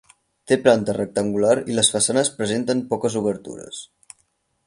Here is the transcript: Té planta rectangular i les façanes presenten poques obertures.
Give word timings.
Té 0.51 0.55
planta 0.61 0.95
rectangular 0.97 1.51
i 1.73 1.75
les 1.81 1.91
façanes 1.97 2.33
presenten 2.39 2.81
poques 2.95 3.19
obertures. 3.23 3.83